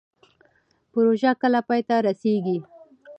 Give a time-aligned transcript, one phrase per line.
[0.93, 2.57] پروژه کله پای ته رسیږي؟